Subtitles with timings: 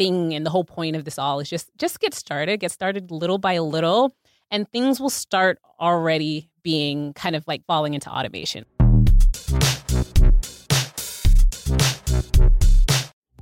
[0.00, 3.10] thing and the whole point of this all is just just get started, get started
[3.10, 4.16] little by little,
[4.50, 8.64] and things will start already being kind of like falling into automation.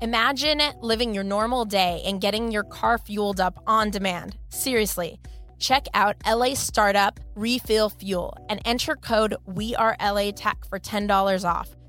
[0.01, 4.37] Imagine living your normal day and getting your car fueled up on demand.
[4.49, 5.21] Seriously.
[5.61, 11.45] Check out LA Startup Refill Fuel and enter code We Are LA Tech for $10
[11.45, 11.78] off.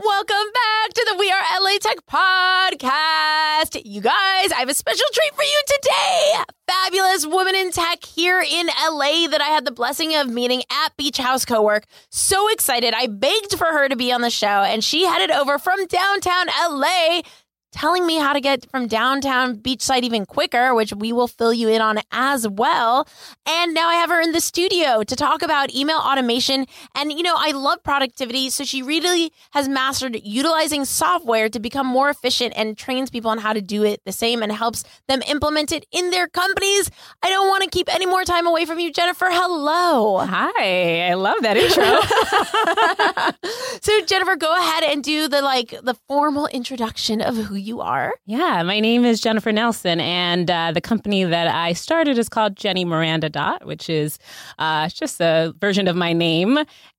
[0.00, 3.82] Welcome back to the We Are LA Tech podcast.
[3.84, 6.34] You guys, I have a special treat for you today.
[6.68, 10.96] Fabulous woman in tech here in LA that I had the blessing of meeting at
[10.96, 11.82] Beach House Cowork.
[12.10, 12.94] So excited.
[12.94, 16.46] I begged for her to be on the show and she headed over from downtown
[16.46, 17.22] LA
[17.72, 21.68] telling me how to get from downtown beachside even quicker, which we will fill you
[21.68, 23.06] in on as well.
[23.46, 26.66] And now I have her in the studio to talk about email automation.
[26.94, 28.50] And, you know, I love productivity.
[28.50, 33.38] So she really has mastered utilizing software to become more efficient and trains people on
[33.38, 36.90] how to do it the same and helps them implement it in their companies.
[37.22, 39.26] I don't want to keep any more time away from you, Jennifer.
[39.30, 40.18] Hello.
[40.18, 41.84] Hi, I love that intro.
[43.82, 48.14] so, Jennifer, go ahead and do the like the formal introduction of who you are.
[48.26, 52.56] Yeah, my name is Jennifer Nelson, and uh, the company that I started is called
[52.56, 54.18] Jenny Miranda Dot, which is
[54.58, 56.58] uh, just a version of my name.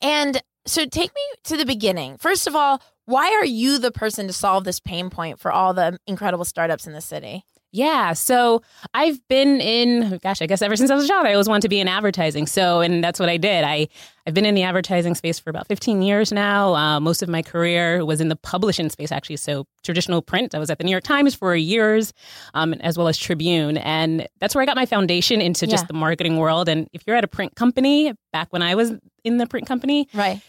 [0.00, 2.18] And so take me to the beginning.
[2.18, 5.74] First of all, why are you the person to solve this pain point for all
[5.74, 7.44] the incredible startups in the city?
[7.76, 8.62] Yeah, so
[8.94, 11.60] I've been in, gosh, I guess ever since I was a child, I always wanted
[11.62, 12.46] to be in advertising.
[12.46, 13.64] So, and that's what I did.
[13.64, 13.88] I
[14.26, 16.74] I've been in the advertising space for about 15 years now.
[16.74, 19.36] Uh, most of my career was in the publishing space, actually.
[19.36, 20.54] So, traditional print.
[20.54, 22.12] I was at the New York Times for years,
[22.54, 25.88] um, as well as Tribune, and that's where I got my foundation into just Yeah.
[25.88, 26.68] the marketing world.
[26.70, 30.08] And if you're at a print company, back when I was in the print company,
[30.14, 30.40] Right.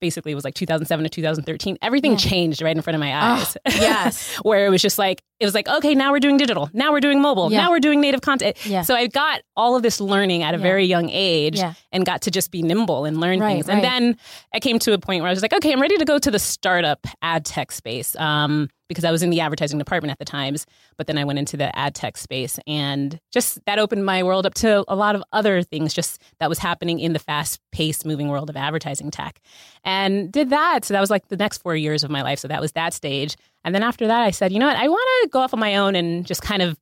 [0.00, 2.16] Basically it was like 2007 to 2013 everything Yeah.
[2.18, 4.36] changed right in front of my Oh, eyes yes.
[4.42, 7.00] where it was just like it was like okay now we're doing digital now we're
[7.00, 7.62] doing mobile Yeah.
[7.62, 8.82] now we're doing native content Yeah.
[8.82, 11.60] so i got all of this learning at a very young age
[11.92, 13.88] and got to just be nimble and learn Right, things and right.
[13.90, 14.16] then
[14.54, 16.30] i came to a point where i was like okay i'm ready to go to
[16.30, 20.24] the startup ad tech space um, because i was in the advertising department at the
[20.24, 22.58] times but then i went into the ad tech space.
[22.66, 26.48] And just that opened my world up to a lot of other things just that
[26.48, 29.40] was happening in the fast paced moving world of advertising tech.
[29.84, 32.38] And did that so that was like the next four years of my life.
[32.38, 33.36] So that was that stage.
[33.64, 34.76] And then after that i said you know what?
[34.76, 36.78] I want to go off on my own and just kind of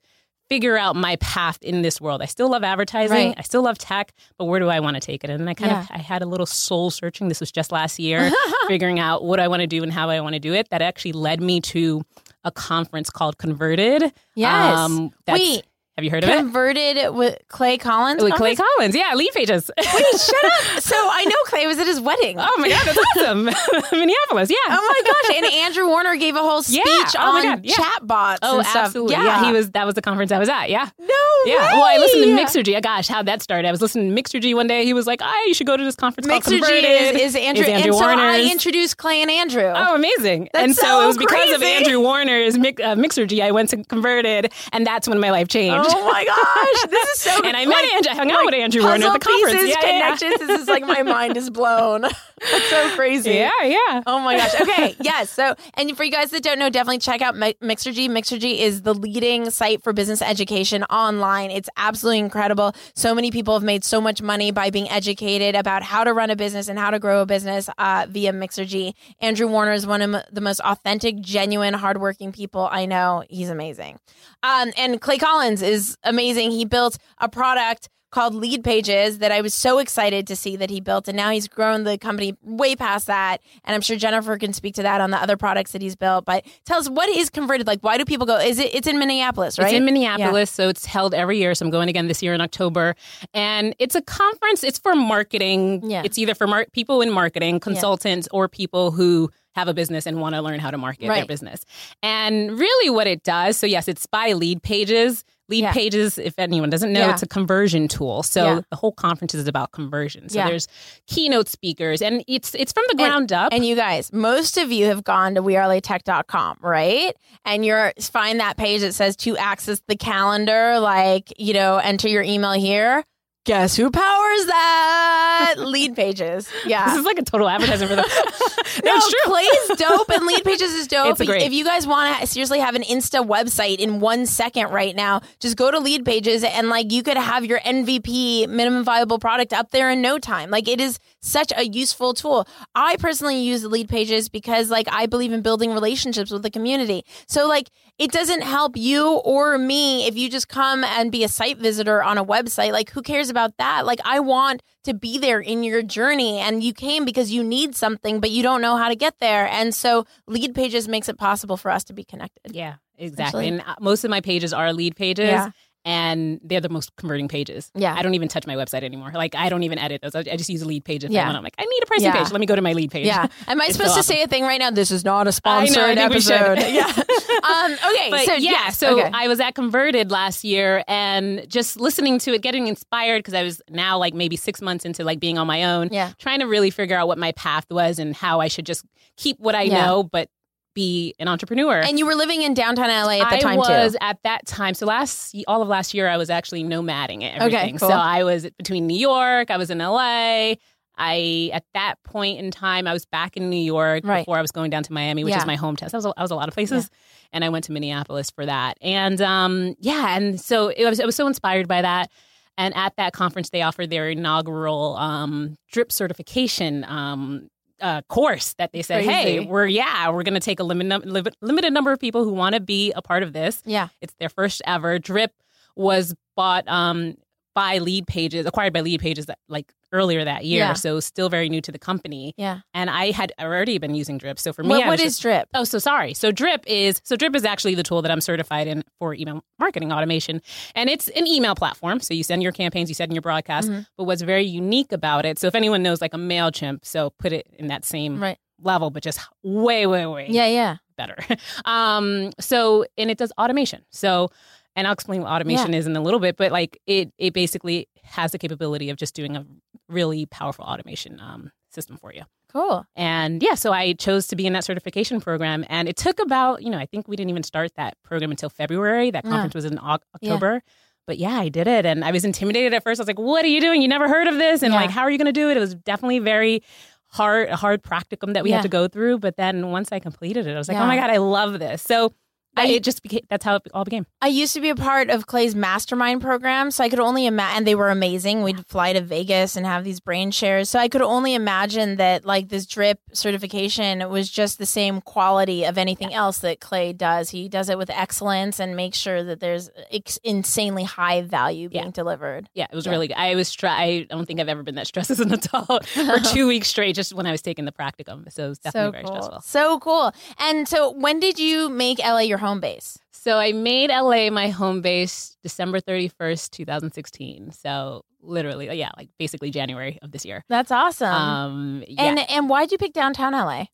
[0.48, 3.34] figure out my path in this world i still love advertising Right.
[3.38, 5.54] i still love tech but where do i want to take it and then i
[5.54, 8.30] kind of I had a little soul searching this was just last year
[8.68, 10.82] figuring out what i want to do and how i want to do it that
[10.82, 12.02] actually led me to
[12.44, 15.10] a conference called converted Um, Yes.
[15.26, 15.64] that's- Wait.
[15.96, 18.22] Have you heard of it Converted with Clay Collins.
[18.22, 20.82] with clay collins yeah lead pages Wait, shut up.
[20.82, 22.36] So I know Clay was at his wedding.
[22.38, 23.44] oh my god that's awesome
[23.92, 25.36] minneapolis yeah Oh my gosh!
[25.36, 26.92] And Andrew Warner gave a whole speech Yeah.
[27.18, 27.64] Oh my on God.
[27.64, 27.74] Yeah.
[27.76, 28.38] chatbots.
[28.42, 29.14] Oh, absolutely!
[29.14, 29.44] Yeah.
[29.46, 29.70] he was.
[29.70, 30.70] That was the conference I was at.
[30.70, 31.06] Yeah, No
[31.44, 31.54] yeah.
[31.54, 31.78] way.
[31.78, 32.80] Well, I listened to Mixergy.
[32.82, 33.66] Gosh, how that started.
[33.66, 34.84] I was listening to Mixergy one day.
[34.84, 36.84] He was like, "Ah, you should go to this conference called Mixergy Converted."
[37.20, 39.72] is, is Andrew, Is Andrew and so I introduced Clay and Andrew.
[39.74, 40.48] Oh, amazing!
[40.52, 41.62] That's and so, so it was because of.
[41.62, 45.85] Andrew Warner's Mix, uh, Mixergy I went to Converted, and that's when my life changed.
[45.85, 47.36] Oh Oh my gosh, this is so.
[47.36, 47.46] Good.
[47.46, 48.12] And I met like, Andrew.
[48.12, 49.62] I hung out with Andrew Warner at the conference.
[49.62, 50.48] Pieces, yeah, yeah, connections.
[50.48, 52.04] This is like my mind is blown.
[52.40, 53.30] That's so crazy.
[53.32, 54.02] yeah, yeah.
[54.06, 54.60] Oh my gosh.
[54.60, 54.94] Okay.
[55.06, 55.30] Yes.
[55.30, 58.08] So, and for you guys that don't know, definitely check out Mi- Mixergy.
[58.08, 61.50] Mixergy is the leading site for business education online.
[61.50, 62.74] It's absolutely incredible.
[62.94, 66.30] So many people have made so much money by being educated about how to run
[66.30, 68.94] a business and how to grow a business uh, via Mixergy.
[69.20, 73.22] Andrew Warner is one of the most authentic, genuine, hardworking people I know.
[73.30, 73.98] He's amazing.
[74.42, 76.50] Um, and Clay Collins is amazing.
[76.50, 80.70] He built a product called Lead Pages that I was so excited to see that
[80.70, 81.06] he built.
[81.06, 83.42] And now he's grown the company way past that.
[83.62, 86.24] And I'm sure Jennifer can speak to that on the other products that he's built.
[86.24, 87.66] But tell us what is converted?
[87.66, 88.38] Like, why do people go?
[88.38, 89.66] Is it, it's in Minneapolis, right?
[89.66, 91.54] It's in Minneapolis, so it's held every year.
[91.54, 92.96] So I'm going again this year in October,
[93.34, 94.64] and it's a conference.
[94.64, 95.82] It's for marketing.
[95.90, 96.00] Yeah.
[96.02, 100.22] It's either for mar- people in marketing, consultants, or people who have a business and
[100.22, 101.64] want to learn how to market their business.
[102.02, 103.58] And really, what it does.
[103.58, 105.22] So yes, it's by lead pages.
[105.48, 105.72] Lead Yeah.
[105.72, 107.12] pages, if anyone doesn't know, Yeah.
[107.12, 108.22] it's a conversion tool.
[108.24, 108.60] So Yeah.
[108.70, 110.28] the whole conference is about conversion.
[110.28, 110.66] So there's
[111.06, 113.52] keynote speakers, and it's it's from the ground up.
[113.52, 117.14] And you guys, most of you have gone to wearelatech.com, right?
[117.44, 122.08] And you're find that page that says to access the calendar, like, you know, enter
[122.08, 123.04] your email here.
[123.46, 125.54] Guess who powers that?
[125.58, 126.50] Lead pages.
[126.66, 126.84] Yeah.
[126.86, 128.04] This is like a total advertisement for them.
[128.84, 129.18] No, true.
[129.24, 131.18] Clay's dope and Lead Pages is dope.
[131.18, 131.42] It's great.
[131.42, 135.22] If you guys want to seriously have an Insta website in one second right now,
[135.40, 139.52] just go to Lead Pages and like you could have your MVP minimum viable product
[139.52, 140.50] up there in no time.
[140.50, 142.46] Like it is such a useful tool.
[142.74, 147.04] I personally use Lead Pages because like I believe in building relationships with the community.
[147.26, 151.28] So like it doesn't help you or me if you just come and be a
[151.28, 152.72] site visitor on a website.
[152.72, 153.86] Like who cares about that?
[153.86, 157.74] Like I want to be there in your journey and you came because you need
[157.74, 161.18] something but you don't know how to get there and so lead pages makes it
[161.18, 163.48] possible for us to be connected Yeah, exactly.
[163.48, 165.26] And uh, most of my pages are lead pages.
[165.26, 165.50] Yeah.
[165.86, 167.70] And they're the most converting pages.
[167.74, 167.94] Yeah.
[167.94, 169.12] I don't even touch my website anymore.
[169.14, 170.14] Like I don't even edit those.
[170.16, 171.10] I I just use a lead pages.
[171.12, 171.30] Yeah.
[171.30, 171.36] Yeah.
[171.36, 172.22] I'm like, I need a pricing Yeah.
[172.24, 172.32] page.
[172.32, 173.06] Let me go to my lead page.
[173.06, 175.28] yeah am i It's supposed so to say a thing right now this is not
[175.28, 176.32] a sponsored know, I we should.
[176.32, 179.10] episode yeah um okay But so yeah, yes, so okay.
[179.14, 183.44] I was at Converted last year and just listening to it, getting inspired because I
[183.44, 186.12] was now like maybe six months into like being on my own, Yeah.
[186.18, 188.84] trying to really figure out what my path was and how I should just
[189.16, 189.86] keep what I Yeah.
[189.86, 190.28] know, but
[190.76, 191.80] be an entrepreneur.
[191.80, 193.72] and you were living in downtown la at the I time too.
[193.72, 194.74] I was at that time.
[194.74, 197.78] So last all of last year, I was actually nomading at everything.
[197.78, 197.88] cool.
[197.88, 199.50] So I was between New York.
[199.50, 200.54] I was in LA.
[200.98, 204.20] I at that point in time, I was back in New York Right.
[204.20, 205.38] before I was going down to Miami, which Yeah.
[205.40, 205.90] is my hometown.
[205.90, 206.90] So I was, I was a lot of places,
[207.32, 208.78] and I went to Minneapolis for that.
[208.80, 211.00] And um, yeah, and so it was.
[211.00, 212.10] I was so inspired by that.
[212.58, 217.48] And at that conference, they offered their inaugural um, drip certification um,
[217.80, 221.02] uh, course that they said, "Hey, we're yeah, we're going to take a limit, num-
[221.04, 223.62] limit limited number of people who want to be a part of this.
[223.64, 224.98] yeah It's their first ever.
[224.98, 225.32] Drip
[225.74, 227.16] was bought um,
[227.54, 230.58] by Lead Pages, acquired by Lead Pages that, like earlier that year.
[230.60, 230.72] Yeah.
[230.74, 232.34] So still very new to the company.
[232.36, 234.38] yeah And I had already been using Drip.
[234.38, 236.12] So for me, what, I what was is just- drip Oh, so sorry.
[236.14, 239.42] So Drip is so Drip is actually the tool that I'm certified in for email
[239.58, 240.42] marketing automation,
[240.74, 242.00] and it's an email platform.
[242.00, 243.68] So you send your campaigns, you send your broadcast.
[243.70, 243.86] Mhm.
[243.96, 247.32] But what's very unique about it, so if anyone knows like a Mailchimp, so put
[247.32, 251.16] it in that same right level, but just way, way, way yeah yeah better.
[251.64, 253.82] Um, so and it does automation.
[253.90, 254.30] So
[254.74, 257.88] and I'll explain what automation is in a little bit, but like it it basically
[258.04, 259.44] has the capability of just doing a
[259.88, 262.22] really powerful automation um, system for you.
[262.52, 262.86] Cool.
[262.96, 265.64] And yeah, so I chose to be in that certification program.
[265.68, 268.48] And it took about, you know, I think we didn't even start that program until
[268.48, 269.10] February.
[269.10, 269.30] That Yeah.
[269.30, 270.62] conference was in Oc- October.
[271.06, 271.84] But yeah, I did it.
[271.86, 272.98] And I was intimidated at first.
[273.00, 273.82] I was like, what are you doing?
[273.82, 274.62] You never heard of this?
[274.62, 274.80] And Yeah.
[274.80, 275.56] like, how are you going to do it?
[275.56, 276.62] It was definitely very
[277.08, 278.56] hard, hard practicum that we Yeah.
[278.56, 279.18] had to go through.
[279.18, 280.84] But then once I completed it, I was like, Yeah.
[280.84, 281.82] oh my God, I love this.
[281.82, 282.12] So
[282.56, 284.06] I- it just became, that's how it all became.
[284.22, 287.58] I used to be a part of Clay's mastermind program, so I could only imagine,
[287.58, 288.42] and they were amazing.
[288.42, 290.68] We'd fly to Vegas and have these brain shares.
[290.70, 295.64] So I could only imagine that, like, this drip certification was just the same quality
[295.64, 297.30] of anything else that Clay does.
[297.30, 301.84] He does it with excellence and makes sure that there's ex- insanely high value being
[301.86, 301.90] Yeah.
[301.90, 302.48] delivered.
[302.54, 302.92] Yeah, it was Yeah.
[302.92, 303.16] really good.
[303.16, 306.18] I was, stre- I don't think I've ever been that stressed as an adult for
[306.32, 308.30] two weeks straight just when I was taking the practicum.
[308.32, 309.22] So it was definitely so very cool.
[309.22, 309.40] stressful.
[309.42, 310.12] So cool.
[310.38, 312.98] And so, when did you make LA your home base?
[313.12, 317.50] So I made LA my home base December 31st, 2016.
[317.52, 320.44] So literally, yeah, like basically January of this year.
[320.48, 321.08] That's awesome.
[321.12, 322.02] Um, yeah.
[322.04, 323.64] and and why'd you pick downtown LA?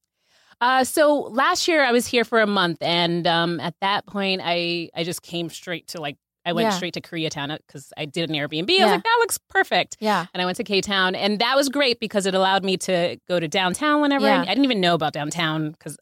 [0.61, 4.41] uh, so last year I was here for a month, and um, at that point,
[4.45, 6.71] I I just came straight to like I went Yeah.
[6.71, 8.69] straight to Koreatown because I did an Airbnb.
[8.69, 8.85] I Yeah.
[8.87, 9.97] was like, that looks perfect.
[10.01, 10.27] Yeah.
[10.35, 13.17] And I went to K Town, and that was great because it allowed me to
[13.29, 14.27] go to downtown whenever.
[14.27, 14.39] Yeah.
[14.41, 15.97] I, I didn't even know about downtown because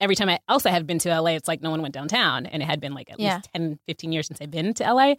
[0.00, 2.46] every time I, else I had been to LA, it's like no one went downtown.
[2.46, 3.36] And it had been like at Yeah.
[3.36, 5.14] least 10, 15 years since I've been to LA.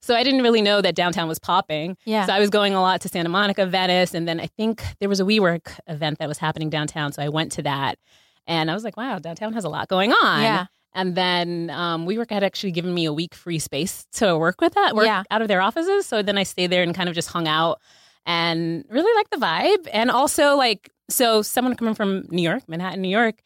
[0.00, 1.96] So I didn't really know that downtown was popping.
[2.04, 2.26] Yeah.
[2.26, 4.14] So I was going a lot to Santa Monica, Venice.
[4.14, 7.12] And then I think there was a WeWork event that was happening downtown.
[7.12, 7.98] So I went to that.
[8.46, 10.42] And I was like, wow, downtown has a lot going on.
[10.42, 10.66] Yeah.
[10.94, 14.74] And then um, WeWork had actually given me a week free space to work with
[14.74, 15.22] that, work Yeah.
[15.30, 16.06] out of their offices.
[16.06, 17.80] So then I stayed there and kind of just hung out
[18.26, 19.88] and really liked the vibe.
[19.92, 23.42] And also, like, so someone coming from New York, Manhattan, New York,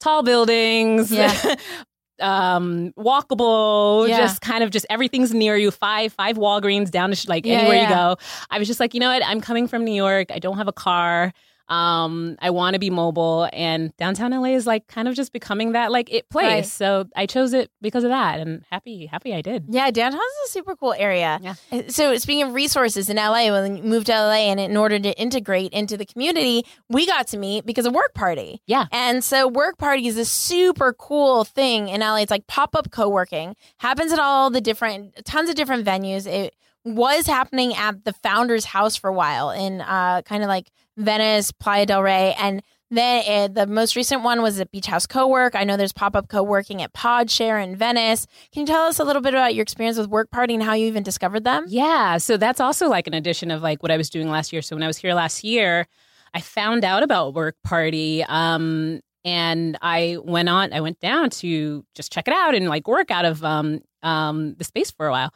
[0.00, 1.32] tall buildings, Yeah.
[2.20, 4.18] um, walkable, Yeah.
[4.18, 5.70] just kind of just everything's near you.
[5.70, 8.16] Five, five Walgreens down to sh- like Yeah, anywhere you go.
[8.50, 9.24] I was just like, you know what?
[9.24, 10.30] I'm coming from New York.
[10.30, 11.32] I don't have a car.
[11.70, 15.72] Um, I want to be mobile, and downtown LA is like kind of just becoming
[15.72, 16.44] that like it place.
[16.44, 16.66] Right.
[16.66, 19.66] So I chose it because of that, and happy, happy I did.
[19.68, 21.38] Yeah, downtown is a super cool area.
[21.40, 21.54] Yeah.
[21.88, 25.18] So speaking of resources in LA, when you moved to LA and in order to
[25.18, 28.60] integrate into the community, we got to meet because of Work Party.
[28.66, 28.86] Yeah.
[28.90, 32.16] And so Work Party is a super cool thing in LA.
[32.16, 33.54] It's like pop-up co-working.
[33.78, 36.26] Happens at all the different tons of different venues.
[36.26, 40.70] It was happening at the founder's house for a while in uh kind of like
[40.96, 45.06] Venice, Playa del Rey, and then uh, the most recent one was at Beach House
[45.06, 45.54] Co-work.
[45.54, 48.26] I know there's pop-up co-working at Podshare in Venice.
[48.52, 50.74] Can you tell us a little bit about your experience with Work Party and how
[50.74, 51.66] you even discovered them?
[51.68, 54.60] Yeah, so that's also like an addition of like what I was doing last year.
[54.60, 55.86] So when I was here last year,
[56.34, 60.72] I found out about Work Party, um, and I went on.
[60.72, 64.54] I went down to just check it out and like work out of um, um,
[64.54, 65.32] the space for a while.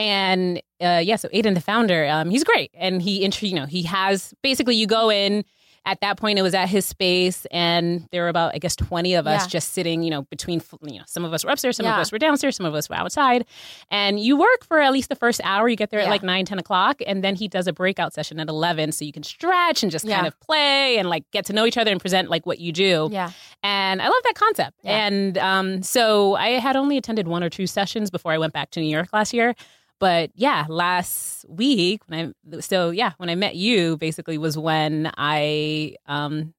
[0.00, 3.66] And uh, yeah, so Aidan, the founder, um, he's great, and he int- you know
[3.66, 5.44] he has basically you go in.
[5.86, 9.14] At that point, it was at his space, and there were about, I guess, twenty
[9.14, 9.48] of us Yeah.
[9.48, 11.94] just sitting, you know, between, you know, some of us were upstairs, some Yeah.
[11.94, 13.46] of us were downstairs, some of us were outside,
[13.90, 15.70] and you work for at least the first hour.
[15.70, 16.06] You get there Yeah.
[16.06, 19.06] at like nine, 10 o'clock, and then he does a breakout session at eleven, so
[19.06, 21.90] you can stretch and just kind of play and like get to know each other
[21.90, 23.08] and present like what you do.
[23.10, 23.30] Yeah.
[23.62, 24.76] And I love that concept.
[24.84, 28.70] And um, so I had only attended one or two sessions before I went back
[28.72, 29.54] to New York last year.
[30.00, 35.10] But yeah, last week when I so yeah when I met you basically was when
[35.16, 36.54] I um,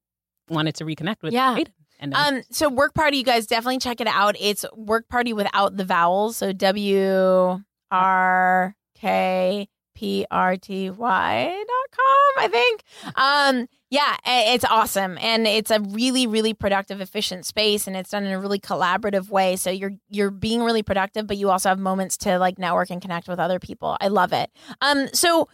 [0.48, 1.56] wanted to reconnect with Yeah.
[1.56, 1.74] Aidan.
[2.00, 4.36] And um, Um, so Work Party, you guys definitely check it out.
[4.40, 6.36] It's Work Party without the vowels.
[6.36, 12.82] So W R K P R T Y dot com, I think.
[13.16, 15.18] Um, yeah, it's awesome.
[15.20, 19.28] And it's a really, really productive, efficient space and it's done in a really collaborative
[19.28, 19.56] way.
[19.56, 23.02] So you're you're being really productive, but you also have moments to like network and
[23.02, 23.98] connect with other people.
[24.00, 24.50] I love it.
[24.80, 25.46] Um, so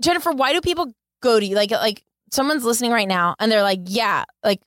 [0.00, 1.56] Jennifer, why do people go to you?
[1.56, 4.60] Like like someone's listening right now and they're like, yeah, like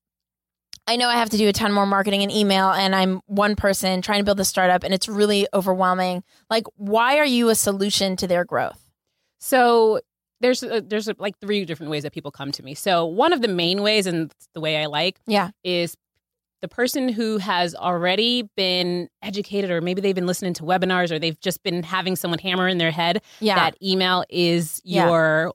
[0.88, 3.56] I know I have to do a ton more marketing and email, and I'm one
[3.56, 6.22] person trying to build a startup, and it's really overwhelming.
[6.50, 8.90] Like, why are you a solution to their growth?
[9.40, 10.02] So
[10.42, 12.74] there's uh, there's uh, like three different ways that people come to me.
[12.74, 15.52] So one of the main ways, and the way I like, Yeah.
[15.64, 15.96] is
[16.62, 21.18] the person who has already been educated, or maybe they've been listening to webinars, or
[21.18, 23.56] they've just been having someone hammer in their head Yeah.
[23.56, 25.08] that email is Yeah.
[25.08, 25.54] your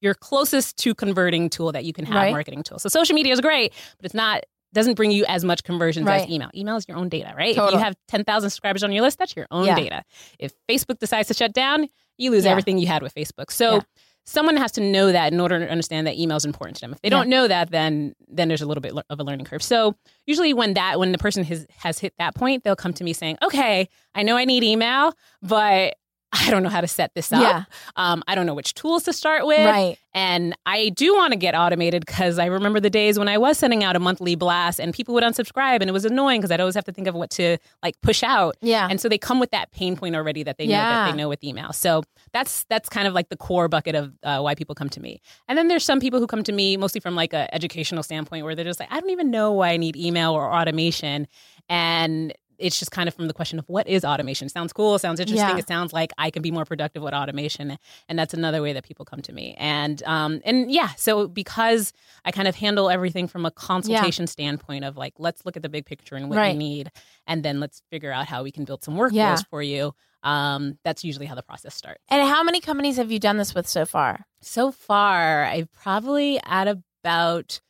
[0.00, 2.32] your closest to converting tool that you can have Right.
[2.32, 2.78] marketing tool.
[2.78, 6.22] So social media is great, but it's not doesn't bring you as much conversions Right.
[6.22, 6.50] as email.
[6.54, 7.56] Email is your own data, right?
[7.56, 9.76] If you have 10,000 subscribers on your list, that's your own Yeah.
[9.76, 10.02] data.
[10.40, 11.88] If Facebook decides to shut down,
[12.18, 12.50] you lose Yeah.
[12.50, 13.50] everything you had with Facebook.
[13.52, 13.82] So.
[14.24, 16.92] Someone has to know that in order to understand that email is important to them.
[16.92, 17.18] If they Yeah.
[17.18, 19.62] don't know that, then then there's a little bit of a learning curve.
[19.62, 19.94] So
[20.26, 23.12] usually when that when the person has has hit that point, they'll come to me
[23.12, 25.94] saying, "Okay, I know I need email, but
[26.36, 27.40] I don't know how to set this up.
[27.40, 27.64] Yeah.
[27.96, 29.64] Um, I don't know which tools to start with.
[29.64, 29.96] Right.
[30.16, 33.56] And I do want to get automated because I remember the days when I was
[33.58, 36.60] sending out a monthly blast and people would unsubscribe and it was annoying because I'd
[36.60, 38.56] always have to think of what to like push out.
[38.62, 38.86] Yeah.
[38.90, 41.10] And so they come with that pain point already that they know that Yeah.
[41.12, 41.72] they know with email.
[41.72, 45.00] So that's that's kind of like the core bucket of uh, why people come to
[45.00, 45.20] me.
[45.48, 48.44] And then there's some people who come to me mostly from like a educational standpoint
[48.44, 51.26] where they're just like, I don't even know why I need email or automation.
[51.68, 52.32] And
[52.64, 54.48] it's just kind of from the question of what is automation?
[54.48, 55.48] Sounds cool, sounds interesting.
[55.50, 55.58] Yeah.
[55.58, 57.78] It sounds like I can be more productive with automation,
[58.08, 59.54] and that's another way that people come to me.
[59.58, 61.92] And um and yeah, so because
[62.24, 65.68] I kind of handle everything from a consultation standpoint of like let's look at the
[65.68, 66.52] big picture and what Right.
[66.54, 66.90] you need,
[67.26, 69.36] and then let's figure out how we can build some workflows Yeah.
[69.50, 69.94] for you.
[70.22, 72.02] Um, that's usually how the process starts.
[72.08, 74.24] and how many companies have you done this with so far?
[74.40, 77.60] So far, I've probably at about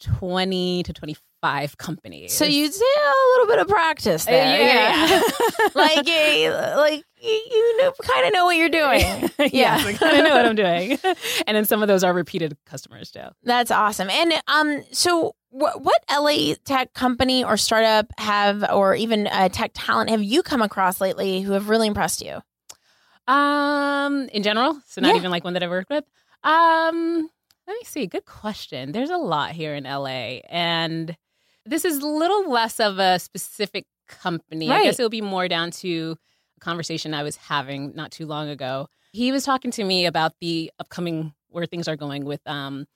[0.00, 2.32] twenty to twenty five companies.
[2.32, 4.60] So you did a little bit of practice Uh, there.
[4.60, 5.20] yeah.
[5.74, 9.30] like, eh, like you, you know, kind of know what you're doing.
[9.38, 9.76] yes, Yeah.
[9.84, 10.98] I kind of know what I'm doing.
[11.46, 13.20] and then some of those are repeated customers too.
[13.44, 14.10] That's awesome.
[14.10, 19.70] And um, so what, what LA tech company or startup have, or even uh, tech
[19.74, 22.40] talent have you come across lately who have really impressed you?
[23.26, 25.16] Um, in general, so not Yeah.
[25.16, 26.04] even like one that I've worked with.
[26.42, 27.28] Um,
[27.66, 28.06] let me see.
[28.06, 28.92] Good question.
[28.92, 31.14] There's a lot here in LA, and
[31.68, 34.68] this is a little less of a specific company.
[34.70, 36.16] I guess it would be more down to
[36.56, 38.88] a conversation I was having not too long ago.
[39.12, 42.86] He was talking to me about the upcoming where things are going with um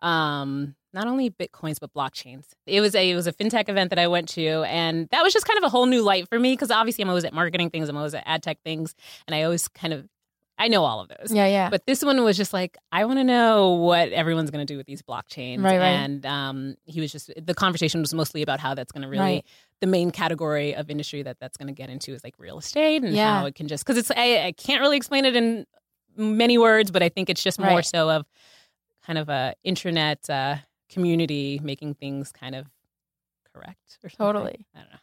[0.00, 2.46] um not only bitcoins but blockchains.
[2.66, 5.32] It was a it was a fintech event that I went to and that was
[5.32, 7.70] just kind of a whole new light for me because obviously I'm always at marketing
[7.70, 8.94] things, I'm always at ad tech things
[9.26, 10.08] and I always kind of
[10.64, 11.32] I know all of those.
[11.32, 11.70] Yeah, yeah.
[11.70, 14.76] But this one was just like, I want to know what everyone's going to do
[14.76, 15.62] with these blockchains.
[15.64, 15.88] Right, right.
[15.88, 19.20] And um, he was just, the conversation was mostly about how that's going to really,
[19.22, 19.44] Right.
[19.80, 23.02] the main category of industry that that's going to get into is like real estate
[23.02, 23.40] and Yeah.
[23.40, 25.66] how it can just, because it's, I, I can't really explain it in
[26.16, 27.84] many words, but I think it's just more Right.
[27.84, 28.26] so of
[29.04, 32.66] kind of a intranet uh, community making things kind of
[33.52, 34.26] correct or something.
[34.26, 34.66] Totally.
[34.76, 34.98] I don't know.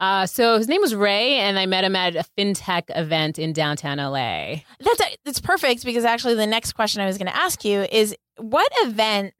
[0.00, 3.52] Uh, so his name was Ray, and I met him at a fintech event in
[3.52, 4.62] downtown LA.
[4.80, 8.16] That's that's perfect because actually the next question I was going to ask you is
[8.36, 9.34] what event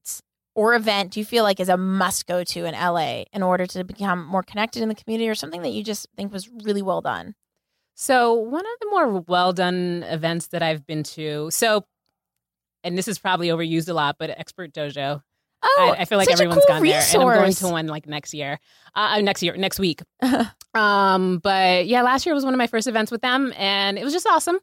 [0.55, 3.67] or event do you feel like is a must go to in LA in order
[3.67, 6.83] to become more connected in the community or something that you just think was really
[6.83, 7.35] well done?
[7.95, 11.85] So, one of the more well done events that I've been to, so,
[12.85, 15.23] and this is probably overused a lot, but Expert Dojo.
[15.65, 17.69] Oh, I, I feel like such a everyone's cool gone there, and I'm going to
[17.69, 18.59] one like next year,
[18.97, 20.03] uh, uh, next year, next week.
[20.75, 24.05] um, but yeah, last year was one of my first events with them, and it
[24.05, 24.59] was just awesome,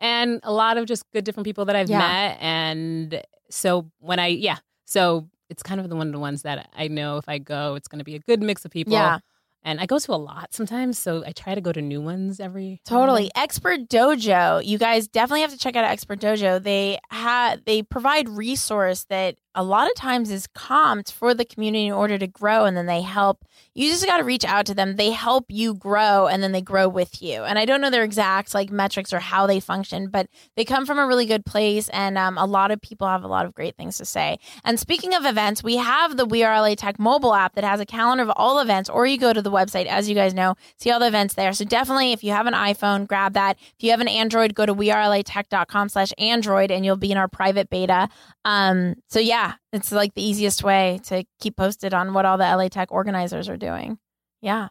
[0.00, 1.98] and a lot of just good different people that I've Yeah.
[1.98, 6.42] met, and so when I yeah, so it's kind of the one of the ones
[6.42, 8.92] that I know if I go, it's going to be a good mix of people.
[8.94, 9.18] Yeah.
[9.64, 12.40] And I go to a lot sometimes, so I try to go to new ones
[12.40, 13.30] every Totally.
[13.36, 14.64] Expert Dojo.
[14.64, 16.60] You guys definitely have to check out Expert Dojo.
[16.60, 21.86] They have they provide resource that a lot of times is comped for the community
[21.86, 24.74] in order to grow and then they help you just got to reach out to
[24.74, 24.96] them.
[24.96, 27.42] They help you grow and then they grow with you.
[27.42, 30.84] And I don't know their exact like metrics or how they function, but they come
[30.84, 33.54] from a really good place and um, a lot of people have a lot of
[33.54, 34.38] great things to say.
[34.64, 37.80] And speaking of events, we have the We Are LA Tech mobile app that has
[37.80, 40.54] a calendar of all events, or you go to the website, as you guys know,
[40.76, 41.52] see all the events there.
[41.52, 43.58] So definitely, if you have an iPhone, grab that.
[43.58, 47.28] If you have an Android, go to wearelatech.com slash Android and you'll be in our
[47.28, 48.08] private beta.
[48.44, 49.41] Um, so yeah,
[49.72, 53.48] it's like the easiest way to keep posted on what all the LA Tech organizers
[53.48, 53.98] are doing.
[54.40, 54.68] Yeah.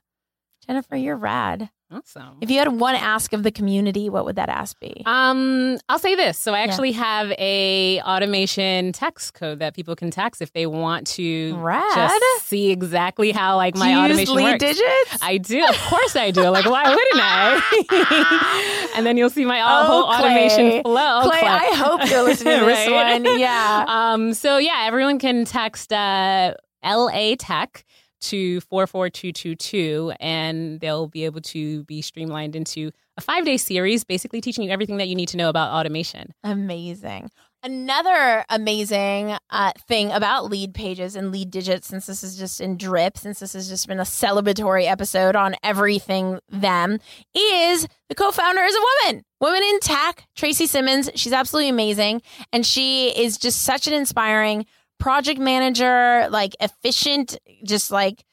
[0.65, 1.69] Jennifer, you're rad.
[1.91, 2.37] Awesome.
[2.39, 5.03] If you had one ask of the community, what would that ask be?
[5.05, 6.37] Um, I'll say this.
[6.37, 11.05] So I actually have a automation text code that people can text if they want
[11.07, 11.83] to Rad.
[11.93, 14.59] just see exactly how like my Do you use automation works.
[14.63, 15.17] digits?
[15.21, 15.65] I do.
[15.65, 16.43] Of course I do.
[16.49, 18.91] Like why wouldn't I?
[18.95, 20.47] and then you'll see my Oh, whole Clay.
[20.47, 21.21] automation flow.
[21.23, 23.21] Clay, I hope you're listening to this Right?
[23.21, 23.39] one.
[23.39, 23.85] Yeah.
[23.87, 27.83] Um, so yeah, everyone can text uh, LA Tech
[28.21, 34.41] to 44222 and they'll be able to be streamlined into a five day series, basically
[34.41, 36.33] teaching you everything that you need to know about automation.
[36.43, 37.29] Amazing.
[37.63, 42.75] Another amazing uh, thing about lead pages and lead digits, since this is just in
[42.75, 46.97] drip, since this has just been a celebratory episode on everything them,
[47.35, 49.23] is the co founder is a woman.
[49.39, 51.11] Woman in tech, Tracy Simmons.
[51.13, 52.23] She's absolutely amazing.
[52.51, 54.65] And she is just such an inspiring
[55.01, 58.23] project manager, like efficient, just like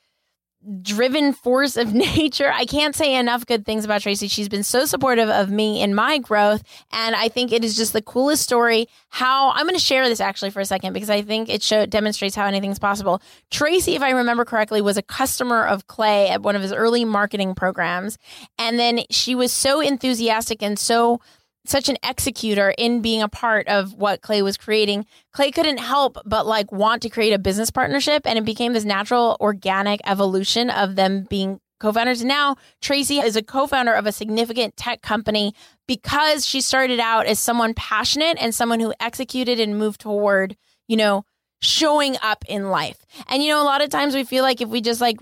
[0.82, 2.52] driven force of nature.
[2.52, 4.28] I can't say enough good things about Tracy.
[4.28, 6.62] She's been so supportive of me in my growth.
[6.92, 8.86] And I think it is just the coolest story.
[9.08, 11.86] How I'm going to share this actually for a second because I think it show,
[11.86, 13.22] demonstrates how anything's possible.
[13.50, 17.04] Tracy, if I remember correctly, was a customer of Clay at one of his early
[17.04, 18.18] marketing programs.
[18.58, 21.20] And then she was so enthusiastic and so
[21.68, 26.18] such an executor in being a part of what Clay was creating, Clay couldn't help
[26.24, 30.70] but like want to create a business partnership and it became this natural organic evolution
[30.70, 32.24] of them being co-founders.
[32.24, 35.54] Now Tracy is a co-founder of a significant tech company
[35.86, 40.96] because she started out as someone passionate and someone who executed and moved toward, you
[40.96, 41.24] know,
[41.60, 43.04] showing up in life.
[43.28, 45.18] And you know, a lot of times we feel like if we just like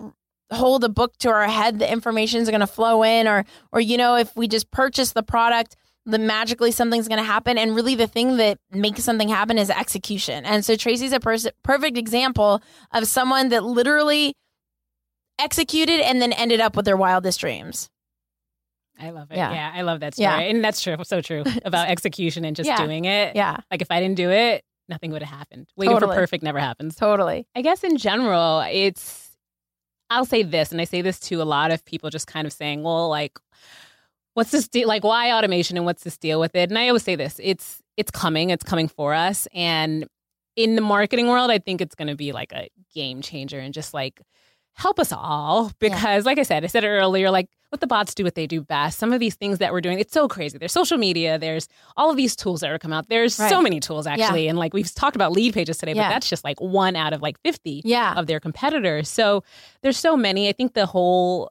[0.53, 3.81] hold a book to our head, the information is going to flow in or or
[3.81, 7.75] you know, if we just purchase the product, the magically something's going to happen and
[7.75, 10.45] really the thing that makes something happen is execution.
[10.45, 14.35] And so Tracy's a pers- perfect example of someone that literally
[15.38, 17.90] executed and then ended up with their wildest dreams.
[18.99, 19.37] I love it.
[19.37, 20.25] Yeah, yeah I love that story.
[20.25, 20.38] Yeah.
[20.38, 20.97] And that's true.
[21.03, 22.83] So true about execution and just yeah.
[22.83, 23.35] doing it.
[23.35, 23.59] Yeah.
[23.71, 25.66] Like if I didn't do it, nothing would have happened.
[25.77, 26.14] Waiting totally.
[26.14, 26.95] for perfect never happens.
[26.95, 27.47] Totally.
[27.55, 29.37] I guess in general, it's,
[30.09, 32.53] I'll say this, and I say this to a lot of people just kind of
[32.53, 33.40] saying, well, like,
[34.37, 34.87] what's this deal?
[34.87, 36.68] Like, why automation and what's this deal with it?
[36.68, 39.49] And I always say this it's, it's coming, it's coming for us.
[39.55, 40.07] And
[40.57, 43.72] in the marketing world, I think it's going to be like a game changer and
[43.72, 44.20] just like,
[44.75, 46.29] help us all because yeah.
[46.29, 48.61] like i said i said it earlier like what the bots do what they do
[48.61, 51.66] best some of these things that we're doing it's so crazy there's social media there's
[51.96, 53.49] all of these tools that are come out there's right.
[53.49, 54.51] so many tools actually yeah.
[54.51, 56.09] and like we've talked about lead pages today yeah.
[56.09, 58.12] but that's just like one out of like 50 yeah.
[58.16, 59.42] of their competitors so
[59.81, 61.51] there's so many i think the whole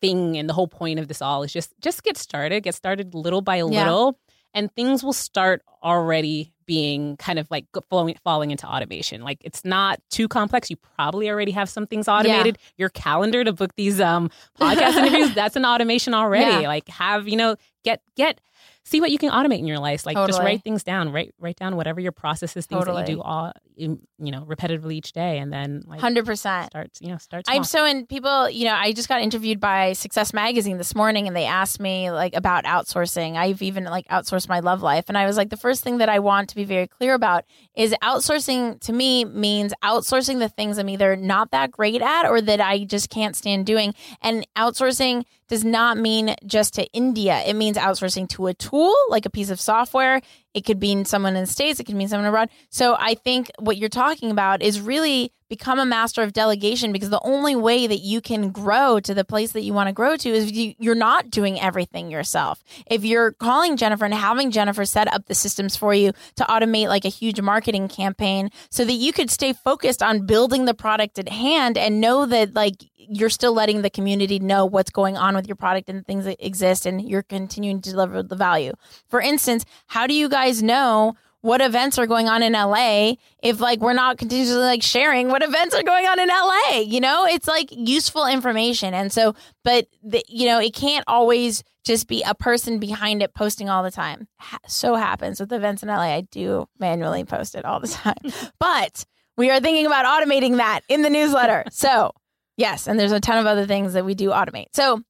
[0.00, 3.14] thing and the whole point of this all is just just get started get started
[3.14, 4.18] little by little
[4.54, 9.22] and things will start already being kind of like falling, falling into automation.
[9.22, 10.70] Like it's not too complex.
[10.70, 12.58] You probably already have some things automated.
[12.60, 12.70] Yeah.
[12.78, 16.62] Your calendar to book these um podcast interviews, that's an automation already.
[16.62, 16.68] Yeah.
[16.68, 18.40] Like have, you know, get get
[18.84, 20.06] see what you can automate in your life.
[20.06, 20.28] Like totally.
[20.28, 21.12] just write things down.
[21.12, 23.02] Write write down whatever your processes, things totally.
[23.02, 27.00] that you do all you know repetitively each day, and then like hundred percent starts.
[27.00, 27.48] You know, starts.
[27.48, 28.48] I'm so in people.
[28.50, 32.10] You know, I just got interviewed by Success Magazine this morning, and they asked me
[32.10, 33.36] like about outsourcing.
[33.36, 36.08] I've even like outsourced my love life, and I was like, the first thing that
[36.08, 38.80] I want to be very clear about is outsourcing.
[38.80, 42.84] To me, means outsourcing the things I'm either not that great at or that I
[42.84, 47.42] just can't stand doing, and outsourcing does not mean just to India.
[47.44, 50.20] It means outsourcing to a tool, like a piece of software.
[50.54, 52.50] It could mean someone in the States, it could mean someone abroad.
[52.70, 57.10] So I think what you're talking about is really become a master of delegation because
[57.10, 60.16] the only way that you can grow to the place that you want to grow
[60.16, 62.62] to is you, you're not doing everything yourself.
[62.86, 66.86] If you're calling Jennifer and having Jennifer set up the systems for you to automate
[66.86, 71.18] like a huge marketing campaign so that you could stay focused on building the product
[71.18, 75.34] at hand and know that like you're still letting the community know what's going on
[75.34, 78.72] with your product and things that exist and you're continuing to deliver the value.
[79.08, 83.60] For instance, how do you guys know what events are going on in LA if
[83.60, 87.26] like we're not continuously like sharing what events are going on in LA, you know?
[87.26, 88.94] It's like useful information.
[88.94, 93.34] And so but the, you know, it can't always just be a person behind it
[93.34, 94.28] posting all the time.
[94.66, 96.14] So happens with events in LA.
[96.14, 98.32] I do manually post it all the time.
[98.58, 99.04] but
[99.36, 101.64] we are thinking about automating that in the newsletter.
[101.70, 102.12] So,
[102.58, 104.66] yes, and there's a ton of other things that we do automate.
[104.74, 105.02] So,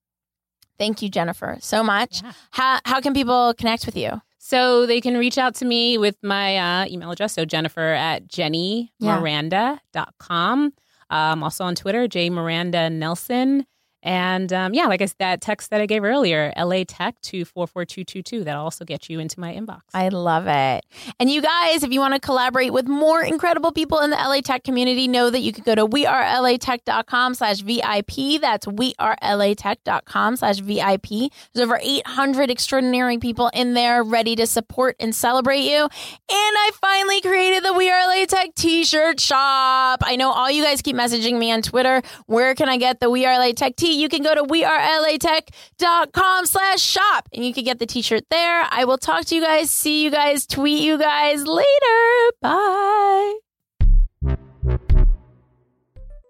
[0.78, 2.22] thank you Jennifer so much.
[2.22, 2.32] Yeah.
[2.52, 4.20] How how can people connect with you?
[4.42, 7.34] So they can reach out to me with my uh, email address.
[7.34, 10.72] So Jennifer at jennymiranda.com.
[11.10, 11.32] Yeah.
[11.32, 13.66] Um, also on Twitter, J Miranda Nelson.
[14.02, 17.44] And um, yeah, like I said, that text that I gave earlier, LA Tech to
[17.44, 19.80] 44222, that'll also get you into my inbox.
[19.92, 20.84] I love it.
[21.18, 24.40] And you guys, if you want to collaborate with more incredible people in the LA
[24.40, 28.40] Tech community, know that you can go to wearelatech.com slash VIP.
[28.40, 31.32] That's wearelatech.com slash VIP.
[31.52, 35.82] There's over 800 extraordinary people in there ready to support and celebrate you.
[35.82, 35.90] And
[36.30, 40.00] I finally created the We Are LA Tech t-shirt shop.
[40.02, 42.02] I know all you guys keep messaging me on Twitter.
[42.26, 46.46] Where can I get the We Are LA Tech t you can go to wearelatech.com
[46.46, 48.66] slash shop and you can get the t-shirt there.
[48.70, 52.30] I will talk to you guys, see you guys, tweet you guys later.
[52.40, 53.34] Bye.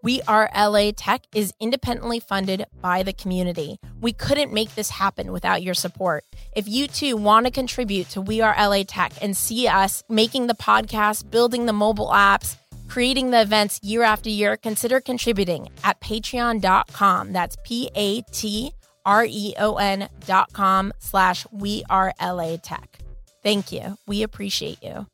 [0.03, 3.79] We Are LA Tech is independently funded by the community.
[4.01, 6.25] We couldn't make this happen without your support.
[6.57, 10.47] If you too want to contribute to We Are LA Tech and see us making
[10.47, 12.57] the podcast, building the mobile apps,
[12.91, 17.33] creating the events year after year, consider contributing at patreon.com.
[17.33, 18.73] That's P A T
[19.07, 22.99] R E O N dot com slash we are LA Tech.
[23.43, 23.97] Thank you.
[24.07, 25.07] We appreciate you.